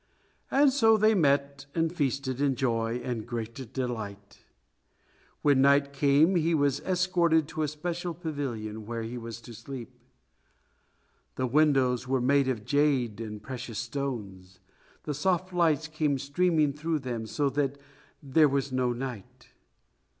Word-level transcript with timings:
And 0.49 0.73
so 0.73 0.97
they 0.97 1.13
met 1.13 1.67
and 1.75 1.93
feasted 1.93 2.41
in 2.41 2.55
joy 2.55 2.99
and 3.03 3.27
great 3.27 3.71
delight. 3.71 4.43
When 5.43 5.61
night 5.61 5.93
came 5.93 6.35
he 6.35 6.55
was 6.55 6.79
escorted 6.79 7.47
to 7.49 7.61
a 7.61 7.67
special 7.67 8.15
pavilion, 8.15 8.87
where 8.87 9.03
he 9.03 9.19
was 9.19 9.39
to 9.41 9.53
sleep. 9.53 9.93
The 11.35 11.45
windows 11.45 12.07
were 12.07 12.19
made 12.19 12.47
of 12.47 12.65
jade 12.65 13.21
and 13.21 13.43
precious 13.43 13.77
stones, 13.77 14.59
and 15.05 15.15
soft 15.15 15.53
lights 15.53 15.87
came 15.87 16.17
streaming 16.17 16.73
through 16.73 16.97
them, 16.97 17.27
so 17.27 17.51
that 17.51 17.77
there 18.23 18.49
was 18.49 18.71
no 18.71 18.93
night. 18.93 19.49